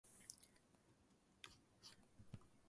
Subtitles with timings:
[0.03, 1.93] jdmpjdmx